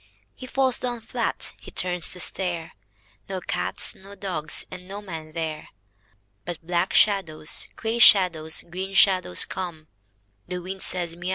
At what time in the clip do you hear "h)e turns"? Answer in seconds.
1.61-2.09